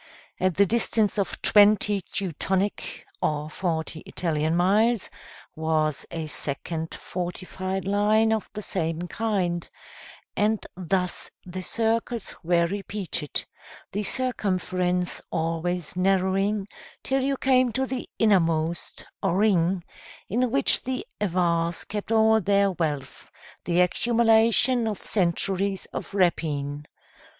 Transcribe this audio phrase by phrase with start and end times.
[0.39, 5.11] At the distance of twenty Teutonic, or forty Italian miles,
[5.55, 9.69] was a second fortified line of the same kind;
[10.35, 13.45] and thus the circles were repeated,
[13.91, 16.67] the circumference always narrowing
[17.03, 19.83] till you came to the innermost, or ring,
[20.27, 23.29] in which the Avars kept all their wealth,
[23.65, 26.87] the accumulation of centuries of rapine.